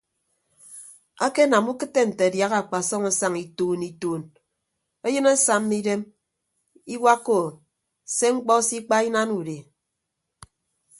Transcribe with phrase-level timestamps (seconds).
[1.25, 4.21] Akenam ukịtte nte adiaha akpasọm asaña ituun ituun
[5.07, 6.01] eyịn asamma idem
[6.93, 7.47] iwakka ou
[8.15, 9.57] se mkpọ se ikpa inana udi.